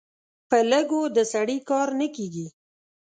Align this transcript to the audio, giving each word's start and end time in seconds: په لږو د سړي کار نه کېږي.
په 0.49 0.57
لږو 0.71 1.01
د 1.15 1.17
سړي 1.33 1.57
کار 1.69 1.87
نه 1.99 2.07
کېږي. 2.15 2.47